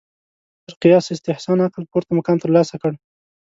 [0.65, 2.91] تر قیاس استحسان عقل پورته مقام ترلاسه کړ